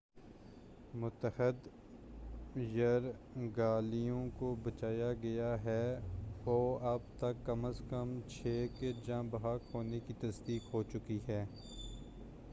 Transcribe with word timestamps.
متعدد 0.93 1.67
یرغمالیوں 2.75 4.23
کو 4.39 4.53
بچالیا 4.63 5.11
گیا 5.13 5.53
ہے 5.63 5.83
اوع 6.45 6.79
اب 6.83 7.01
تک 7.17 7.45
کم 7.45 7.65
ازکم 7.65 8.17
چھ 8.29 8.65
کے 8.79 8.91
جاں 9.05 9.21
بحق 9.23 9.75
ہونے 9.75 9.99
کی 10.07 10.13
تصدیق 10.21 10.73
ہوچُکی 10.73 11.19
ہے 11.27 11.43